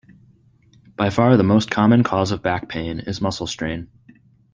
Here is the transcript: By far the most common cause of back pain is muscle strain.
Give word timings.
By 0.95 1.11
far 1.11 1.37
the 1.37 1.43
most 1.43 1.69
common 1.69 2.01
cause 2.03 2.31
of 2.31 2.41
back 2.41 2.67
pain 2.67 3.01
is 3.01 3.21
muscle 3.21 3.45
strain. 3.45 3.87